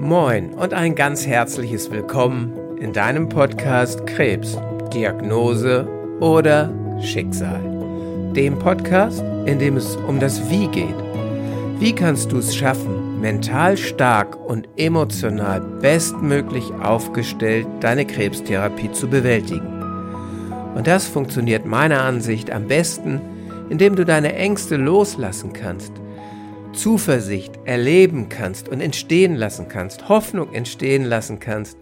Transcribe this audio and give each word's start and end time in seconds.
Moin 0.00 0.52
und 0.52 0.74
ein 0.74 0.94
ganz 0.94 1.26
herzliches 1.26 1.90
Willkommen 1.90 2.52
in 2.78 2.92
deinem 2.92 3.30
Podcast 3.30 4.06
Krebs, 4.06 4.58
Diagnose 4.92 5.88
oder 6.20 6.70
Schicksal. 7.00 7.62
Dem 8.36 8.58
Podcast, 8.58 9.24
in 9.46 9.58
dem 9.58 9.78
es 9.78 9.96
um 9.96 10.20
das 10.20 10.50
Wie 10.50 10.68
geht. 10.68 10.94
Wie 11.78 11.94
kannst 11.94 12.30
du 12.30 12.38
es 12.38 12.54
schaffen, 12.54 13.22
mental 13.22 13.78
stark 13.78 14.38
und 14.38 14.68
emotional 14.76 15.62
bestmöglich 15.62 16.70
aufgestellt 16.74 17.66
deine 17.80 18.04
Krebstherapie 18.04 18.92
zu 18.92 19.08
bewältigen? 19.08 19.82
Und 20.74 20.86
das 20.86 21.06
funktioniert 21.06 21.64
meiner 21.64 22.02
Ansicht 22.02 22.50
am 22.50 22.68
besten, 22.68 23.22
indem 23.70 23.96
du 23.96 24.04
deine 24.04 24.34
Ängste 24.34 24.76
loslassen 24.76 25.54
kannst– 25.54 25.92
Zuversicht 26.76 27.58
erleben 27.64 28.28
kannst 28.28 28.68
und 28.68 28.80
entstehen 28.80 29.34
lassen 29.34 29.68
kannst, 29.68 30.08
Hoffnung 30.08 30.52
entstehen 30.52 31.04
lassen 31.04 31.40
kannst 31.40 31.78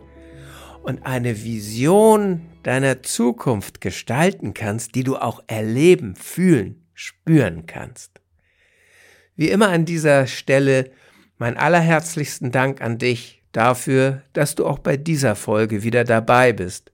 und 0.82 1.04
eine 1.04 1.42
Vision 1.42 2.42
deiner 2.62 3.02
Zukunft 3.02 3.80
gestalten 3.80 4.54
kannst, 4.54 4.94
die 4.94 5.02
du 5.02 5.16
auch 5.16 5.42
erleben, 5.46 6.14
fühlen, 6.14 6.86
spüren 6.94 7.66
kannst. 7.66 8.20
Wie 9.36 9.50
immer 9.50 9.68
an 9.68 9.84
dieser 9.84 10.26
Stelle 10.26 10.92
mein 11.38 11.56
allerherzlichsten 11.56 12.52
Dank 12.52 12.80
an 12.80 12.98
dich 12.98 13.42
dafür, 13.52 14.22
dass 14.32 14.54
du 14.54 14.64
auch 14.64 14.78
bei 14.78 14.96
dieser 14.96 15.34
Folge 15.34 15.82
wieder 15.82 16.04
dabei 16.04 16.52
bist. 16.52 16.92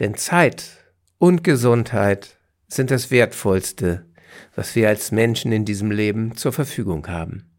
Denn 0.00 0.16
Zeit 0.16 0.84
und 1.18 1.44
Gesundheit 1.44 2.38
sind 2.68 2.90
das 2.90 3.10
Wertvollste, 3.10 4.04
was 4.54 4.74
wir 4.74 4.88
als 4.88 5.12
Menschen 5.12 5.52
in 5.52 5.64
diesem 5.64 5.90
Leben 5.90 6.36
zur 6.36 6.52
Verfügung 6.52 7.06
haben. 7.08 7.50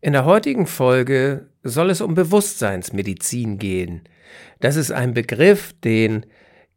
In 0.00 0.12
der 0.12 0.24
heutigen 0.24 0.66
Folge 0.66 1.48
soll 1.62 1.90
es 1.90 2.00
um 2.00 2.14
Bewusstseinsmedizin 2.14 3.58
gehen. 3.58 4.02
Das 4.60 4.76
ist 4.76 4.92
ein 4.92 5.12
Begriff, 5.12 5.74
den 5.80 6.26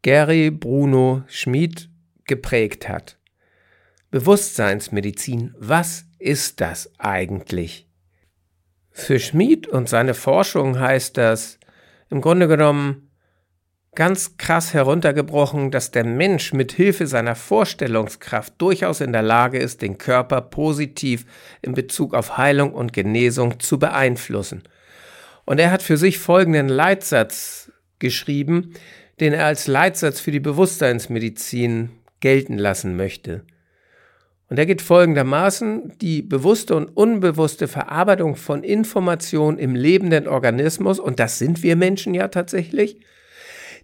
Gary 0.02 0.50
Bruno 0.50 1.22
Schmid 1.28 1.88
geprägt 2.24 2.88
hat. 2.88 3.18
Bewusstseinsmedizin, 4.10 5.54
was 5.58 6.04
ist 6.18 6.60
das 6.60 6.90
eigentlich? 6.98 7.88
Für 8.90 9.18
Schmid 9.18 9.66
und 9.66 9.88
seine 9.88 10.14
Forschung 10.14 10.78
heißt 10.78 11.16
das 11.16 11.58
im 12.10 12.20
Grunde 12.20 12.46
genommen 12.48 13.11
ganz 13.94 14.38
krass 14.38 14.72
heruntergebrochen, 14.72 15.70
dass 15.70 15.90
der 15.90 16.04
Mensch 16.04 16.52
mit 16.52 16.72
Hilfe 16.72 17.06
seiner 17.06 17.34
Vorstellungskraft 17.34 18.54
durchaus 18.58 19.00
in 19.00 19.12
der 19.12 19.22
Lage 19.22 19.58
ist, 19.58 19.82
den 19.82 19.98
Körper 19.98 20.40
positiv 20.40 21.26
in 21.60 21.74
Bezug 21.74 22.14
auf 22.14 22.38
Heilung 22.38 22.72
und 22.72 22.94
Genesung 22.94 23.60
zu 23.60 23.78
beeinflussen. 23.78 24.62
Und 25.44 25.60
er 25.60 25.70
hat 25.70 25.82
für 25.82 25.98
sich 25.98 26.18
folgenden 26.18 26.68
Leitsatz 26.68 27.70
geschrieben, 27.98 28.74
den 29.20 29.34
er 29.34 29.44
als 29.44 29.66
Leitsatz 29.66 30.20
für 30.20 30.30
die 30.30 30.40
Bewusstseinsmedizin 30.40 31.90
gelten 32.20 32.56
lassen 32.56 32.96
möchte. 32.96 33.44
Und 34.48 34.58
er 34.58 34.66
geht 34.66 34.82
folgendermaßen, 34.82 35.98
die 36.00 36.22
bewusste 36.22 36.76
und 36.76 36.96
unbewusste 36.96 37.68
Verarbeitung 37.68 38.36
von 38.36 38.64
Informationen 38.64 39.58
im 39.58 39.74
lebenden 39.74 40.28
Organismus, 40.28 40.98
und 40.98 41.20
das 41.20 41.38
sind 41.38 41.62
wir 41.62 41.76
Menschen 41.76 42.14
ja 42.14 42.28
tatsächlich, 42.28 42.98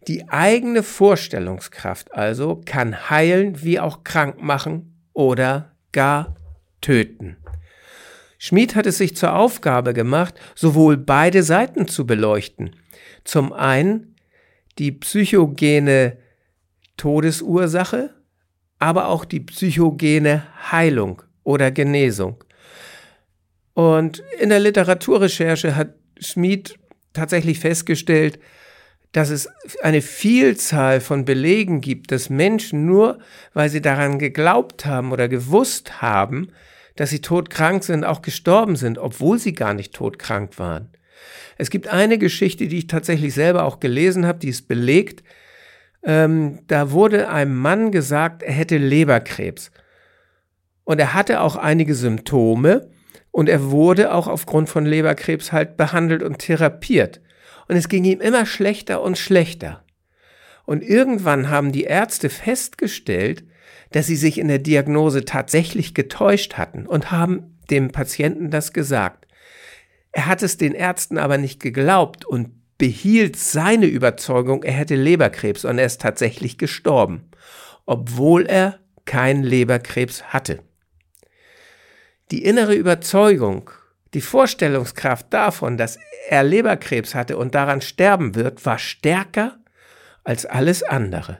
die 0.09 0.29
eigene 0.31 0.83
Vorstellungskraft 0.83 2.15
also 2.15 2.63
kann 2.65 3.11
heilen 3.11 3.63
wie 3.63 3.79
auch 3.79 4.05
krank 4.05 4.43
machen 4.43 4.99
oder 5.13 5.73
gar 5.93 6.37
töten. 6.81 7.37
Schmid 8.39 8.75
hat 8.75 8.87
es 8.87 8.99
sich 8.99 9.17
zur 9.17 9.35
Aufgabe 9.35 9.93
gemacht, 9.93 10.35
sowohl 10.55 10.97
beide 10.97 11.43
Seiten 11.43 11.89
zu 11.89 12.07
beleuchten. 12.07 12.77
Zum 13.25 13.53
einen 13.53 14.15
die 14.79 14.93
psychogene 14.93 16.17
Todesursache, 16.97 18.15
aber 18.79 19.09
auch 19.09 19.25
die 19.25 19.41
psychogene 19.41 20.45
Heilung 20.71 21.23
oder 21.43 21.71
Genesung. 21.71 22.43
Und 23.75 24.23
in 24.41 24.49
der 24.49 24.61
Literaturrecherche 24.61 25.77
hat 25.77 25.95
Schmid 26.19 26.79
tatsächlich 27.13 27.59
festgestellt, 27.59 28.39
dass 29.13 29.31
es 29.31 29.49
eine 29.83 30.03
Vielzahl 30.03 31.01
von 31.01 31.25
Belegen 31.25 31.81
gibt, 31.81 32.13
dass 32.13 32.29
Menschen 32.29 32.87
nur, 32.87 33.19
weil 33.55 33.71
sie 33.71 33.81
daran 33.81 34.19
geglaubt 34.19 34.85
haben 34.85 35.13
oder 35.13 35.29
gewusst 35.29 36.03
haben, 36.03 36.49
dass 36.97 37.11
sie 37.11 37.21
todkrank 37.21 37.85
sind, 37.85 38.05
auch 38.05 38.23
gestorben 38.23 38.77
sind, 38.77 38.99
obwohl 38.99 39.39
sie 39.39 39.55
gar 39.55 39.73
nicht 39.73 39.95
todkrank 39.95 40.59
waren. 40.59 40.91
Es 41.57 41.71
gibt 41.71 41.89
eine 41.89 42.19
Geschichte, 42.19 42.69
die 42.69 42.79
ich 42.79 42.87
tatsächlich 42.87 43.35
selber 43.35 43.65
auch 43.65 43.81
gelesen 43.81 44.27
habe, 44.27 44.39
die 44.39 44.49
ist 44.49 44.69
belegt. 44.69 45.25
Ähm, 46.03 46.61
da 46.67 46.93
wurde 46.93 47.29
einem 47.29 47.57
Mann 47.57 47.91
gesagt, 47.91 48.43
er 48.43 48.53
hätte 48.53 48.77
Leberkrebs. 48.77 49.71
Und 50.85 50.99
er 50.99 51.15
hatte 51.15 51.41
auch 51.41 51.57
einige 51.57 51.95
Symptome 51.95 52.91
und 53.31 53.49
er 53.49 53.71
wurde 53.71 54.13
auch 54.13 54.27
aufgrund 54.27 54.69
von 54.69 54.87
Leberkrebs 54.87 55.53
halt 55.53 55.77
behandelt 55.77 56.23
und 56.23 56.39
therapiert 56.39 57.21
und 57.69 57.77
es 57.77 57.89
ging 57.89 58.05
ihm 58.05 58.21
immer 58.21 58.47
schlechter 58.47 59.03
und 59.03 59.19
schlechter. 59.19 59.85
Und 60.65 60.83
irgendwann 60.83 61.49
haben 61.49 61.73
die 61.73 61.85
Ärzte 61.85 62.29
festgestellt, 62.29 63.45
dass 63.93 64.07
sie 64.07 64.17
sich 64.17 64.39
in 64.39 64.49
der 64.49 64.59
Diagnose 64.59 65.25
tatsächlich 65.25 65.95
getäuscht 65.95 66.55
hatten 66.55 66.87
und 66.87 67.11
haben 67.11 67.59
dem 67.71 67.91
Patienten 67.91 68.51
das 68.51 68.73
gesagt. 68.73 69.27
Er 70.13 70.27
hat 70.27 70.43
es 70.43 70.57
den 70.57 70.75
Ärzten 70.75 71.19
aber 71.19 71.39
nicht 71.39 71.61
geglaubt 71.61 72.25
und 72.25 72.51
behielt 72.79 73.37
seine 73.37 73.87
Überzeugung, 73.87 74.63
er 74.63 74.73
hätte 74.73 74.95
Leberkrebs 74.95 75.65
und 75.65 75.79
er 75.79 75.87
ist 75.87 76.01
tatsächlich 76.01 76.59
gestorben, 76.59 77.31
obwohl 77.87 78.47
er 78.47 78.79
kein 79.05 79.43
Leberkrebs 79.43 80.25
hatte. 80.25 80.61
Die 82.31 82.45
innere 82.45 82.75
Überzeugung 82.75 83.71
die 84.15 84.21
Vorstellungskraft 84.21 85.27
davon, 85.31 85.77
dass 85.77 85.99
er 86.29 86.43
Leberkrebs 86.43 87.15
hatte 87.15 87.37
und 87.37 87.55
daran 87.55 87.81
sterben 87.81 88.35
wird, 88.35 88.65
war 88.65 88.79
stärker 88.79 89.59
als 90.25 90.47
alles 90.47 90.83
andere. 90.83 91.39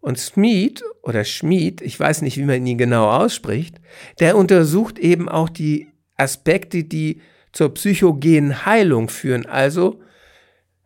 Und 0.00 0.18
Smith 0.18 0.82
oder 1.02 1.24
Schmid, 1.24 1.80
ich 1.80 1.98
weiß 1.98 2.22
nicht, 2.22 2.36
wie 2.36 2.44
man 2.44 2.64
ihn 2.66 2.78
genau 2.78 3.10
ausspricht, 3.10 3.80
der 4.20 4.36
untersucht 4.36 4.98
eben 4.98 5.28
auch 5.28 5.48
die 5.48 5.88
Aspekte, 6.16 6.84
die 6.84 7.20
zur 7.52 7.74
psychogenen 7.74 8.66
Heilung 8.66 9.08
führen, 9.08 9.46
also 9.46 10.00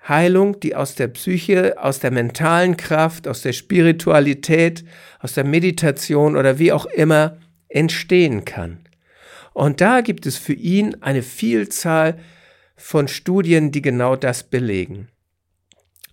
Heilung, 0.08 0.58
die 0.58 0.74
aus 0.74 0.94
der 0.94 1.08
Psyche, 1.08 1.76
aus 1.80 2.00
der 2.00 2.10
mentalen 2.10 2.76
Kraft, 2.76 3.28
aus 3.28 3.42
der 3.42 3.52
Spiritualität, 3.52 4.84
aus 5.20 5.34
der 5.34 5.44
Meditation 5.44 6.36
oder 6.36 6.58
wie 6.58 6.72
auch 6.72 6.86
immer 6.86 7.36
entstehen 7.68 8.44
kann. 8.44 8.78
Und 9.54 9.80
da 9.80 10.00
gibt 10.00 10.26
es 10.26 10.36
für 10.36 10.54
ihn 10.54 10.96
eine 11.02 11.22
Vielzahl 11.22 12.18
von 12.76 13.08
Studien, 13.08 13.70
die 13.70 13.82
genau 13.82 14.16
das 14.16 14.44
belegen. 14.44 15.08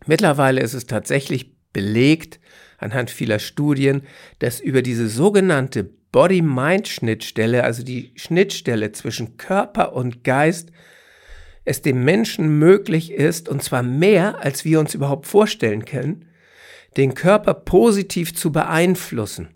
Mittlerweile 0.06 0.62
ist 0.62 0.74
es 0.74 0.86
tatsächlich 0.86 1.56
belegt, 1.74 2.40
anhand 2.78 3.10
vieler 3.10 3.40
Studien, 3.40 4.04
dass 4.40 4.60
über 4.60 4.82
diese 4.82 5.10
sogenannte 5.10 5.84
Body-Mind-Schnittstelle, 6.12 7.64
also 7.64 7.84
die 7.84 8.14
Schnittstelle 8.16 8.92
zwischen 8.92 9.38
Körper 9.38 9.94
und 9.94 10.24
Geist, 10.24 10.72
es 11.66 11.82
dem 11.82 12.04
Menschen 12.04 12.58
möglich 12.58 13.12
ist, 13.12 13.48
und 13.48 13.62
zwar 13.62 13.84
mehr, 13.84 14.44
als 14.44 14.66
wir 14.66 14.80
uns 14.80 14.96
überhaupt 14.96 15.28
vorstellen 15.28 15.86
können, 15.86 16.26
den 16.98 17.14
Körper 17.14 17.54
positiv 17.54 18.34
zu 18.34 18.52
beeinflussen 18.52 19.50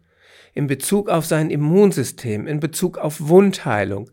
in 0.53 0.67
Bezug 0.67 1.09
auf 1.09 1.25
sein 1.25 1.49
Immunsystem, 1.49 2.47
in 2.47 2.59
Bezug 2.59 2.97
auf 2.97 3.27
Wundheilung, 3.27 4.09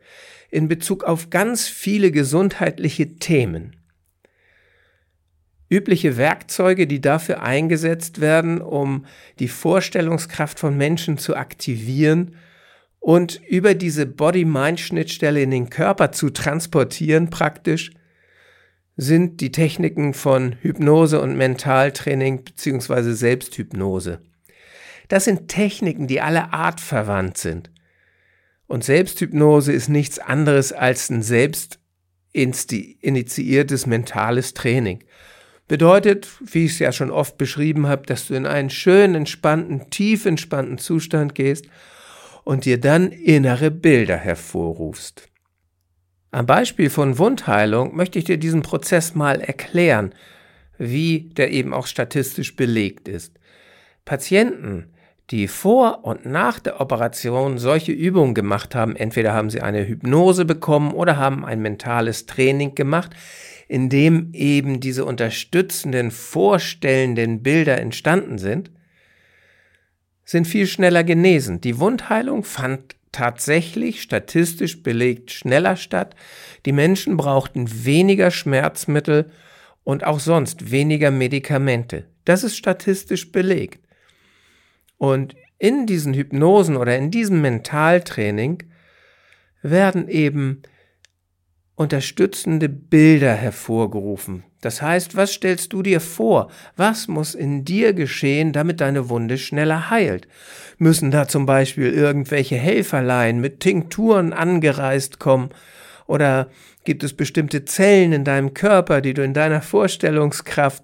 in 0.51 0.69
Bezug 0.69 1.05
auf 1.05 1.31
ganz 1.31 1.69
viele 1.69 2.11
gesundheitliche 2.11 3.16
Themen. 3.16 3.77
Übliche 5.69 6.16
Werkzeuge, 6.16 6.89
die 6.89 7.01
dafür 7.01 7.42
eingesetzt 7.42 8.21
werden, 8.21 8.60
um 8.60 9.07
die 9.39 9.47
Vorstellungskraft 9.47 10.59
von 10.59 10.77
Menschen 10.77 11.16
zu 11.16 11.37
aktivieren 11.37 12.34
und 12.98 13.41
über 13.48 13.75
diese 13.75 14.07
Body-Mind-Schnittstelle 14.07 15.43
in 15.43 15.53
den 15.53 15.71
Körper 15.71 16.10
zu 16.10 16.31
transportieren 16.31 17.31
praktisch, 17.31 17.93
sind 18.97 19.41
die 19.41 19.53
Techniken 19.53 20.13
von 20.13 20.57
Hypnose 20.60 21.21
und 21.21 21.36
Mentaltraining 21.36 22.45
bzw. 22.45 23.13
Selbsthypnose. 23.13 24.21
Das 25.10 25.24
sind 25.24 25.48
Techniken, 25.48 26.07
die 26.07 26.21
alle 26.21 26.53
Art 26.53 26.80
verwandt 26.80 27.36
sind. 27.36 27.72
Und 28.68 28.84
Selbsthypnose 28.84 29.72
ist 29.72 29.89
nichts 29.89 30.21
anderes 30.21 30.72
als 30.72 31.10
ein 31.10 31.22
selbst 31.22 31.80
initiiertes 32.33 33.86
mentales 33.86 34.54
Training. 34.54 35.03
Bedeutet, 35.66 36.28
wie 36.41 36.66
ich 36.66 36.74
es 36.74 36.78
ja 36.78 36.92
schon 36.92 37.10
oft 37.10 37.39
beschrieben 37.39 37.89
habe, 37.89 38.07
dass 38.07 38.28
du 38.28 38.34
in 38.34 38.47
einen 38.47 38.71
schönen, 38.71 39.16
entspannten, 39.16 39.91
tief 39.91 40.27
entspannten 40.27 40.78
Zustand 40.78 41.34
gehst 41.34 41.66
und 42.45 42.65
dir 42.65 42.78
dann 42.78 43.10
innere 43.10 43.72
Bilder 43.72 44.16
hervorrufst. 44.16 45.28
Am 46.30 46.47
Beispiel 46.47 46.89
von 46.89 47.18
Wundheilung 47.18 47.97
möchte 47.97 48.21
ich 48.21 48.27
dir 48.27 48.39
diesen 48.39 48.62
Prozess 48.62 49.16
mal 49.16 49.41
erklären, 49.41 50.15
wie 50.78 51.30
der 51.30 51.51
eben 51.51 51.74
auch 51.74 51.89
statistisch 51.89 52.54
belegt 52.54 53.09
ist. 53.09 53.41
Patienten, 54.04 54.92
die 55.30 55.47
vor 55.47 56.04
und 56.04 56.27
nach 56.27 56.59
der 56.59 56.80
Operation 56.80 57.59
solche 57.59 57.92
Übungen 57.92 58.34
gemacht 58.34 58.74
haben, 58.74 58.97
entweder 58.97 59.32
haben 59.32 59.50
sie 59.50 59.60
eine 59.60 59.86
Hypnose 59.86 60.44
bekommen 60.44 60.92
oder 60.92 61.16
haben 61.16 61.44
ein 61.44 61.62
mentales 61.62 62.27
Training 62.27 62.74
gemacht, 62.74 63.12
in 63.68 63.88
dem 63.88 64.30
eben 64.32 64.80
diese 64.80 65.04
unterstützenden, 65.04 66.10
vorstellenden 66.10 67.42
Bilder 67.42 67.78
entstanden 67.78 68.38
sind, 68.38 68.72
sind 70.24 70.47
viel 70.47 70.66
schneller 70.66 71.04
genesen. 71.04 71.60
Die 71.60 71.78
Wundheilung 71.78 72.42
fand 72.42 72.97
tatsächlich 73.12 74.03
statistisch 74.03 74.83
belegt 74.83 75.30
schneller 75.30 75.76
statt. 75.76 76.16
Die 76.66 76.72
Menschen 76.72 77.16
brauchten 77.16 77.84
weniger 77.84 78.33
Schmerzmittel 78.33 79.30
und 79.84 80.04
auch 80.04 80.21
sonst 80.21 80.71
weniger 80.72 81.10
Medikamente. 81.10 82.06
Das 82.24 82.44
ist 82.44 82.56
statistisch 82.56 83.30
belegt. 83.30 83.80
Und 85.00 85.34
in 85.58 85.86
diesen 85.86 86.12
Hypnosen 86.12 86.76
oder 86.76 86.94
in 86.98 87.10
diesem 87.10 87.41
Mentaltraining 87.41 88.64
werden 89.62 90.08
eben 90.08 90.60
unterstützende 91.74 92.68
Bilder 92.68 93.32
hervorgerufen. 93.32 94.44
Das 94.60 94.82
heißt, 94.82 95.16
was 95.16 95.32
stellst 95.32 95.72
du 95.72 95.82
dir 95.82 96.02
vor? 96.02 96.50
Was 96.76 97.08
muss 97.08 97.34
in 97.34 97.64
dir 97.64 97.94
geschehen, 97.94 98.52
damit 98.52 98.82
deine 98.82 99.08
Wunde 99.08 99.38
schneller 99.38 99.88
heilt? 99.88 100.28
Müssen 100.76 101.10
da 101.10 101.26
zum 101.26 101.47
Beispiel 101.47 101.91
irgendwelche 101.91 102.56
Helferlein 102.56 103.41
mit 103.41 103.60
Tinkturen 103.60 104.34
angereist 104.34 105.18
kommen? 105.18 105.48
Oder 106.10 106.51
gibt 106.83 107.04
es 107.04 107.12
bestimmte 107.12 107.65
Zellen 107.65 108.12
in 108.12 108.24
deinem 108.24 108.53
Körper, 108.53 109.01
die 109.01 109.15
du 109.15 109.22
in 109.22 109.33
deiner 109.33 109.62
Vorstellungskraft 109.62 110.83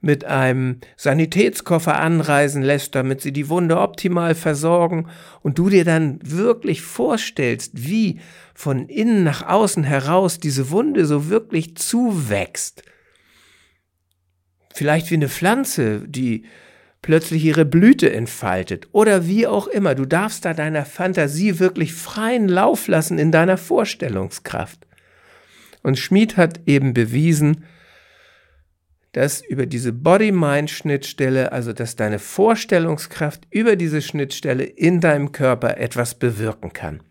mit 0.00 0.24
einem 0.24 0.78
Sanitätskoffer 0.96 1.98
anreisen 1.98 2.62
lässt, 2.62 2.94
damit 2.94 3.20
sie 3.20 3.32
die 3.32 3.48
Wunde 3.48 3.80
optimal 3.80 4.36
versorgen 4.36 5.08
und 5.42 5.58
du 5.58 5.68
dir 5.68 5.84
dann 5.84 6.20
wirklich 6.22 6.82
vorstellst, 6.82 7.72
wie 7.74 8.20
von 8.54 8.88
innen 8.88 9.24
nach 9.24 9.44
außen 9.44 9.82
heraus 9.82 10.38
diese 10.38 10.70
Wunde 10.70 11.06
so 11.06 11.28
wirklich 11.28 11.74
zuwächst. 11.74 12.84
Vielleicht 14.72 15.10
wie 15.10 15.16
eine 15.16 15.28
Pflanze, 15.28 16.06
die 16.06 16.44
plötzlich 17.02 17.44
ihre 17.44 17.64
Blüte 17.64 18.12
entfaltet 18.12 18.88
oder 18.92 19.26
wie 19.26 19.46
auch 19.46 19.66
immer. 19.66 19.94
Du 19.94 20.04
darfst 20.04 20.44
da 20.44 20.54
deiner 20.54 20.84
Fantasie 20.84 21.58
wirklich 21.58 21.94
freien 21.94 22.48
Lauf 22.48 22.88
lassen 22.88 23.18
in 23.18 23.32
deiner 23.32 23.56
Vorstellungskraft. 23.56 24.86
Und 25.82 25.98
Schmid 25.98 26.36
hat 26.36 26.60
eben 26.66 26.92
bewiesen, 26.92 27.64
dass 29.12 29.44
über 29.44 29.66
diese 29.66 29.92
Body-Mind-Schnittstelle, 29.92 31.52
also 31.52 31.72
dass 31.72 31.96
deine 31.96 32.18
Vorstellungskraft 32.18 33.46
über 33.50 33.76
diese 33.76 34.02
Schnittstelle 34.02 34.64
in 34.64 35.00
deinem 35.00 35.32
Körper 35.32 35.78
etwas 35.78 36.14
bewirken 36.14 36.72
kann. 36.72 37.02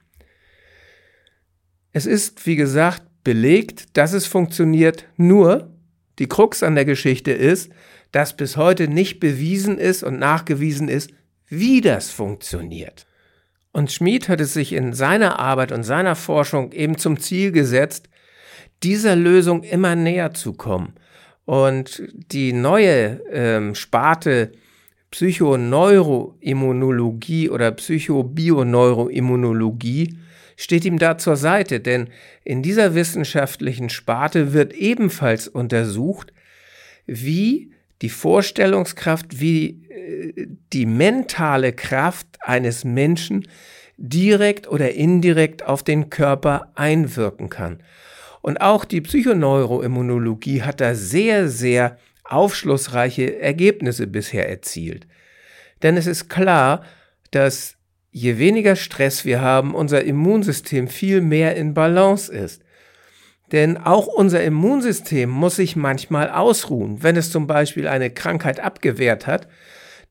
Es 1.92 2.06
ist, 2.06 2.46
wie 2.46 2.56
gesagt, 2.56 3.04
belegt, 3.24 3.98
dass 3.98 4.14
es 4.14 4.28
funktioniert, 4.28 5.06
nur 5.18 5.77
die 6.20 6.28
Krux 6.28 6.64
an 6.64 6.76
der 6.76 6.86
Geschichte 6.86 7.32
ist, 7.32 7.72
dass 8.12 8.36
bis 8.36 8.58
heute 8.58 8.88
nicht 8.88 9.20
bewiesen 9.20 9.78
ist 9.78 10.04
und 10.04 10.20
nachgewiesen 10.20 10.90
ist, 10.90 11.12
wie 11.48 11.82
das 11.82 12.10
funktioniert. 12.10 13.06
Und 13.72 13.92
Schmid 13.92 14.30
hat 14.30 14.42
es 14.42 14.54
sich 14.54 14.74
in 14.74 14.94
seiner 14.94 15.40
Arbeit 15.40 15.72
und 15.72 15.84
seiner 15.84 16.16
Forschung 16.16 16.72
eben 16.72 16.98
zum 16.98 17.20
Ziel 17.20 17.52
gesetzt, 17.52 18.10
dieser 18.84 19.16
Lösung 19.16 19.64
immer 19.64 19.96
näher 19.96 20.34
zu 20.34 20.54
kommen. 20.54 20.94
Und 21.46 22.04
die 22.12 22.54
neue 22.54 23.22
ähm, 23.32 23.74
Sparte 23.76 24.52
Psychoneuroimmunologie 25.12 27.50
oder 27.50 27.72
Psychobioneuroimmunologie 27.72 30.18
steht 30.58 30.84
ihm 30.84 30.98
da 30.98 31.18
zur 31.18 31.38
Seite, 31.38 31.80
denn 31.80 32.10
in 32.44 32.62
dieser 32.62 32.96
wissenschaftlichen 32.96 33.90
Sparte 33.90 34.52
wird 34.52 34.74
ebenfalls 34.74 35.48
untersucht, 35.48 36.34
wie 37.06 37.72
die 38.02 38.10
Vorstellungskraft, 38.10 39.40
wie 39.40 39.88
äh, 39.90 40.48
die 40.74 40.86
mentale 40.86 41.72
Kraft 41.72 42.28
eines 42.42 42.84
Menschen 42.84 43.48
direkt 43.98 44.68
oder 44.68 44.94
indirekt 44.94 45.64
auf 45.64 45.84
den 45.84 46.10
Körper 46.10 46.72
einwirken 46.76 47.50
kann. 47.50 47.82
Und 48.42 48.60
auch 48.60 48.84
die 48.84 49.02
Psychoneuroimmunologie 49.02 50.64
hat 50.64 50.82
da 50.82 50.96
sehr, 50.96 51.50
sehr 51.50 51.98
aufschlussreiche 52.24 53.40
Ergebnisse 53.40 54.08
bisher 54.08 54.50
erzielt. 54.50 55.08
Denn 55.84 55.98
es 55.98 56.08
ist 56.08 56.30
klar, 56.30 56.84
dass 57.32 57.77
je 58.18 58.38
weniger 58.38 58.76
Stress 58.76 59.26
wir 59.26 59.42
haben, 59.42 59.76
unser 59.76 60.04
Immunsystem 60.04 60.88
viel 60.88 61.22
mehr 61.22 61.56
in 61.56 61.74
Balance 61.74 62.32
ist. 62.32 62.64
Denn 63.52 63.78
auch 63.78 64.08
unser 64.08 64.44
Immunsystem 64.44 65.30
muss 65.30 65.56
sich 65.56 65.76
manchmal 65.76 66.30
ausruhen. 66.30 67.02
Wenn 67.04 67.16
es 67.16 67.32
zum 67.32 67.48
Beispiel 67.48 67.88
eine 67.88 68.10
Krankheit 68.10 68.60
abgewehrt 68.60 69.28
hat, 69.28 69.48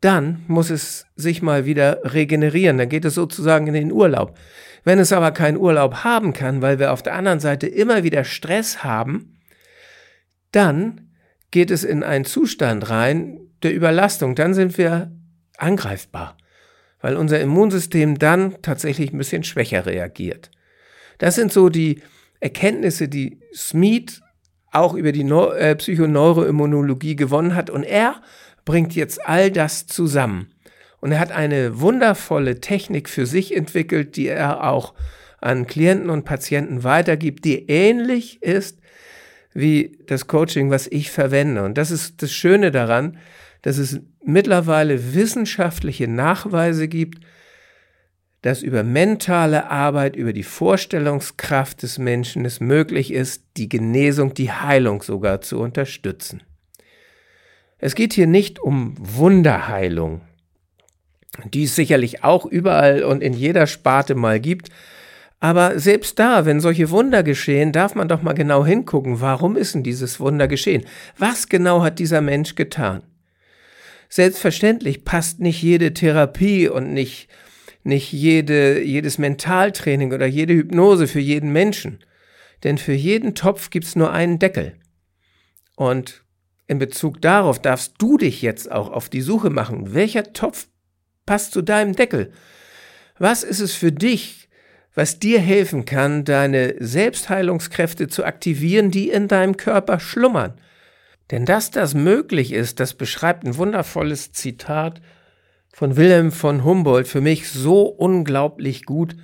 dann 0.01 0.45
muss 0.47 0.71
es 0.71 1.07
sich 1.17 1.43
mal 1.43 1.67
wieder 1.67 2.01
regenerieren. 2.05 2.79
Dann 2.79 2.89
geht 2.89 3.05
es 3.05 3.15
sozusagen 3.15 3.67
in 3.67 3.75
den 3.75 3.93
Urlaub. 3.93 4.39
Wenn 4.85 4.99
es 4.99 5.13
aber 5.13 5.33
keinen 5.33 5.57
Urlaub 5.57 6.05
haben 6.05 6.33
kann, 6.33 6.63
weil 6.63 6.79
wir 6.79 6.93
auf 6.93 7.03
der 7.03 7.15
anderen 7.15 7.41
Seite 7.41 7.67
immer 7.67 8.05
wieder 8.05 8.25
Stress 8.25 8.85
haben, 8.85 9.41
dann 10.53 11.11
geht 11.51 11.71
es 11.71 11.83
in 11.83 12.03
einen 12.03 12.25
Zustand 12.25 12.89
rein 12.89 13.41
der 13.63 13.75
Überlastung. 13.75 14.35
Dann 14.37 14.55
sind 14.55 14.79
wir 14.79 15.11
angreifbar, 15.59 16.37
weil 17.07 17.17
unser 17.17 17.39
Immunsystem 17.39 18.19
dann 18.19 18.57
tatsächlich 18.63 19.13
ein 19.13 19.19
bisschen 19.19 19.45
schwächer 19.45 19.87
reagiert. 19.87 20.51
Das 21.19 21.37
sind 21.37 21.53
so 21.53 21.69
die 21.69 22.03
Erkenntnisse, 22.41 23.07
die 23.07 23.39
Smeed 23.55 24.23
auch 24.73 24.93
über 24.93 25.13
die 25.13 25.23
Neu 25.23 25.51
äh, 25.51 25.77
Psychoneuroimmunologie 25.77 27.15
gewonnen 27.15 27.55
hat. 27.55 27.71
Und 27.71 27.85
er 27.85 28.21
bringt 28.65 28.97
jetzt 28.97 29.25
all 29.25 29.53
das 29.53 29.87
zusammen. 29.87 30.49
Und 31.01 31.13
er 31.13 31.21
hat 31.21 31.31
eine 31.31 31.81
wundervolle 31.81 32.61
Technik 32.61 33.09
für 33.09 33.25
sich 33.25 33.55
entwickelt, 33.55 34.17
die 34.17 34.27
er 34.27 34.69
auch 34.69 34.93
an 35.41 35.69
Klienten 35.69 36.11
und 36.11 36.25
Patienten 36.25 36.83
weitergibt, 36.83 37.45
die 37.45 37.69
ähnlich 37.69 38.43
ist 38.43 38.81
wie 39.55 39.97
das 40.09 40.27
Coaching, 40.27 40.71
was 40.71 40.89
ich 40.89 41.13
verwende. 41.13 41.63
Und 41.63 41.79
das 41.79 41.93
ist 41.93 42.21
das 42.21 42.33
Schöne 42.33 42.73
daran, 42.73 43.17
dass 43.67 43.79
es 43.79 43.99
mittlerweile 44.25 45.17
wissenschaftliche 45.17 46.07
Nachweise 46.07 46.87
gibt, 46.87 47.19
dass 48.43 48.63
über 48.63 48.85
mentale 48.85 49.69
Arbeit, 49.69 50.15
über 50.15 50.33
die 50.33 50.45
Vorstellungskraft 50.45 51.83
des 51.83 51.99
Menschen 51.99 52.45
es 52.45 52.61
möglich 52.61 53.13
ist, 53.13 53.43
die 53.57 53.69
Genesung, 53.69 54.35
die 54.35 54.53
Heilung 54.53 55.03
sogar 55.03 55.41
zu 55.41 55.59
unterstützen. 55.59 56.45
Es 57.79 57.97
geht 57.97 58.13
hier 58.13 58.29
nicht 58.29 58.61
um 58.61 58.95
Wunderheilung, 59.01 60.21
die 61.53 61.65
es 61.65 61.75
sicherlich 61.75 62.23
auch 62.23 62.47
überall 62.47 63.03
und 63.03 63.21
in 63.21 63.33
jeder 63.33 63.67
Sparte 63.67 64.15
mal 64.15 64.39
gibt. 64.39 64.69
Aber 65.41 65.81
selbst 65.81 66.21
da, 66.21 66.47
wenn 66.47 66.61
solche 66.61 66.91
Wunder 66.91 67.25
geschehen, 67.25 67.73
darf 67.73 67.97
man 67.97 68.07
doch 68.07 68.23
mal 68.23 68.35
genau 68.35 68.65
hingucken, 68.65 69.21
warum 69.21 69.57
ist 69.57 69.75
denn 69.75 69.83
dieses 69.83 70.21
Wunder 70.21 70.47
geschehen? 70.47 70.85
Was 71.19 71.49
genau 71.49 71.83
hat 71.83 71.99
dieser 71.99 72.21
Mensch 72.21 72.55
getan? 72.55 73.03
Selbstverständlich 74.09 75.05
passt 75.05 75.41
nicht 75.41 75.63
jede 75.63 75.93
Therapie 75.93 76.69
und 76.69 76.93
nicht, 76.93 77.29
nicht 77.83 78.13
jede, 78.13 78.83
jedes 78.83 79.19
Mentaltraining 79.19 80.13
oder 80.13 80.27
jede 80.27 80.55
Hypnose 80.55 81.07
für 81.07 81.21
jeden 81.21 81.53
Menschen. 81.53 82.01
Denn 82.65 82.79
für 82.79 82.93
jeden 82.93 83.35
Topf 83.35 83.71
gibt's 83.71 83.97
nur 83.97 84.13
einen 84.13 84.39
Deckel. 84.39 84.75
Und 85.77 86.25
in 86.67 86.79
Bezug 86.79 87.21
darauf 87.21 87.61
darfst 87.61 87.95
du 87.99 88.17
dich 88.17 88.43
jetzt 88.43 88.71
auch 88.73 88.91
auf 88.91 89.09
die 89.09 89.21
Suche 89.21 89.51
machen, 89.51 89.95
welcher 89.95 90.33
Topf 90.33 90.69
passt 91.27 91.53
zu 91.53 91.63
deinem 91.63 91.95
Deckel. 91.95 92.33
Was 93.19 93.43
ist 93.43 93.61
es 93.61 93.75
für 93.75 93.93
dich, 93.93 94.49
was 94.95 95.19
dir 95.19 95.41
helfen 95.41 95.85
kann, 95.85 96.25
deine 96.25 96.75
Selbstheilungskräfte 96.79 98.09
zu 98.09 98.25
aktivieren, 98.25 98.91
die 98.91 99.11
in 99.11 99.29
deinem 99.29 99.57
Körper 99.57 100.01
schlummern? 100.01 100.55
Denn 101.31 101.45
dass 101.45 101.71
das 101.71 101.95
möglich 101.95 102.53
ist, 102.53 102.79
das 102.79 102.95
beschreibt 102.95 103.45
ein 103.45 103.57
wundervolles 103.57 104.33
Zitat 104.33 105.01
von 105.73 105.97
Wilhelm 105.97 106.33
von 106.33 106.65
Humboldt 106.65 107.09
für 107.09 107.21
mich 107.21 107.51
so 107.51 107.83
unglaublich 107.83 108.85
gut. 108.85 109.17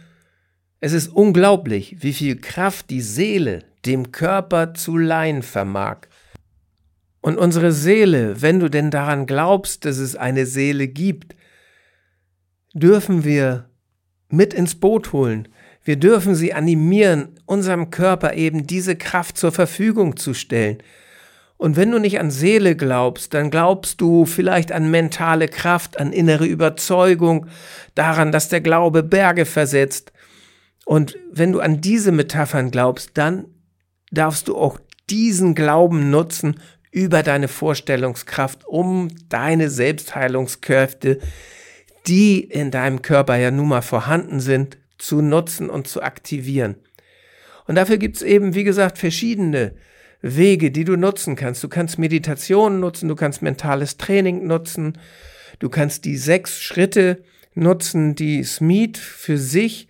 Es 0.81 0.93
ist 0.93 1.09
unglaublich, 1.09 1.97
wie 2.01 2.13
viel 2.13 2.37
Kraft 2.37 2.91
die 2.91 3.01
Seele 3.01 3.65
dem 3.87 4.13
Körper 4.13 4.75
zu 4.75 4.97
leihen 4.97 5.43
vermag. 5.43 6.09
Und 7.21 7.39
unsere 7.39 7.73
Seele, 7.73 8.43
wenn 8.43 8.59
du 8.59 8.69
denn 8.69 8.91
daran 8.91 9.27
glaubst, 9.27 9.85
dass 9.85 9.99
es 9.99 10.17
eine 10.17 10.45
Seele 10.45 10.89
gibt, 10.89 11.37
dürfen 12.75 13.25
wir 13.25 13.71
mit 14.29 14.53
ins 14.53 14.75
Boot 14.75 15.13
holen. 15.13 15.49
Wir 15.85 15.97
dürfen 15.97 16.35
sie 16.35 16.53
animieren, 16.53 17.41
unserem 17.47 17.91
Körper 17.91 18.35
eben 18.35 18.67
diese 18.67 18.97
Kraft 18.97 19.37
zur 19.39 19.53
Verfügung 19.53 20.17
zu 20.17 20.35
stellen. 20.35 20.79
Und 21.63 21.77
wenn 21.77 21.93
du 21.93 22.01
nicht 22.01 22.19
an 22.19 22.33
Seele 22.33 22.75
glaubst, 22.75 23.35
dann 23.35 23.49
glaubst 23.49 24.01
du 24.01 24.27
vielleicht 24.27 24.73
an 24.73 24.91
mentale 24.91 25.47
Kraft, 25.47 26.01
an 26.01 26.13
innere 26.13 26.45
Überzeugung, 26.45 27.47
daran, 27.95 28.33
dass 28.33 28.49
der 28.49 28.61
Glaube 28.61 29.05
Berge 29.05 29.45
versetzt. 29.45 30.13
Und 30.87 31.17
wenn 31.31 31.53
du 31.53 31.61
an 31.61 31.81
diese 31.81 32.11
Metaphern 32.11 32.73
glaubst, 32.73 33.11
dann 33.15 33.45
darfst 34.11 34.49
du 34.49 34.57
auch 34.57 34.81
diesen 35.09 35.55
Glauben 35.55 36.11
nutzen 36.11 36.61
über 36.91 37.23
deine 37.23 37.47
Vorstellungskraft, 37.47 38.67
um 38.67 39.07
deine 39.29 39.71
Selbstheilungskräfte, 39.71 41.21
die 42.09 42.41
in 42.41 42.73
deinem 42.73 43.03
Körper 43.03 43.37
ja 43.37 43.53
nun 43.53 43.69
mal 43.69 43.83
vorhanden 43.83 44.41
sind, 44.41 44.79
zu 44.99 45.23
nutzen 45.23 45.71
und 45.71 45.87
zu 45.87 46.03
aktivieren. 46.03 46.75
Und 47.69 47.77
dafür 47.77 47.99
gibt's 47.99 48.23
eben, 48.23 48.57
wie 48.57 48.65
gesagt, 48.65 48.99
verschiedene 48.99 49.77
Wege, 50.23 50.71
die 50.71 50.85
du 50.85 50.97
nutzen 50.97 51.37
kannst. 51.37 51.63
Du 51.63 51.69
kannst 51.69 51.99
Meditation 51.99 52.81
nutzen, 52.81 53.09
du 53.09 53.17
kannst 53.17 53.43
mentales 53.43 53.99
Training 53.99 54.47
nutzen, 54.47 54.99
du 55.59 55.69
kannst 55.69 56.05
die 56.05 56.17
sechs 56.17 56.61
Schritte 56.63 57.23
nutzen, 57.55 58.15
die 58.15 58.45
Smith 58.45 58.99
für 58.99 59.37
sich 59.37 59.89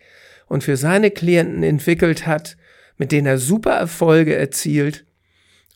und 0.49 0.65
für 0.65 0.77
seine 0.77 1.11
Klienten 1.11 1.63
entwickelt 1.63 2.27
hat, 2.27 2.57
mit 2.97 3.13
denen 3.13 3.27
er 3.27 3.39
super 3.39 3.73
Erfolge 3.73 4.35
erzielt. 4.35 5.05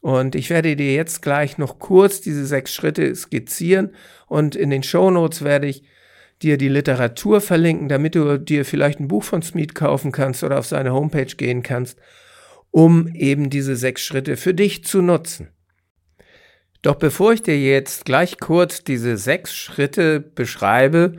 Und 0.01 0.35
ich 0.35 0.51
werde 0.51 0.77
dir 0.77 0.95
jetzt 0.95 1.21
gleich 1.23 1.59
noch 1.59 1.79
kurz 1.79 2.21
diese 2.21 2.47
sechs 2.47 2.73
Schritte 2.73 3.15
skizzieren 3.15 3.91
und 4.27 4.57
in 4.57 4.71
den 4.71 4.83
Show 4.83 5.11
Notes 5.11 5.43
werde 5.43 5.67
ich 5.67 5.83
dir 6.43 6.59
die 6.59 6.69
Literatur 6.69 7.41
verlinken, 7.41 7.89
damit 7.89 8.15
du 8.15 8.39
dir 8.39 8.65
vielleicht 8.65 9.01
ein 9.01 9.09
Buch 9.09 9.25
von 9.25 9.43
Smith 9.43 9.75
kaufen 9.75 10.13
kannst 10.13 10.45
oder 10.45 10.59
auf 10.59 10.67
seine 10.67 10.93
Homepage 10.93 11.25
gehen 11.25 11.63
kannst 11.63 11.99
um 12.77 13.09
eben 13.15 13.49
diese 13.49 13.75
sechs 13.75 14.03
Schritte 14.03 14.37
für 14.37 14.53
dich 14.53 14.85
zu 14.85 15.01
nutzen. 15.01 15.49
Doch 16.83 16.97
bevor 16.97 17.33
ich 17.33 17.43
dir 17.43 17.59
jetzt 17.59 18.05
gleich 18.05 18.39
kurz 18.39 18.85
diese 18.85 19.17
sechs 19.17 19.55
Schritte 19.57 20.21
beschreibe, 20.21 21.15